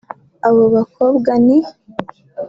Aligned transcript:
Abo 0.47 0.63
bakobwa 0.75 1.31
ni 1.45 1.57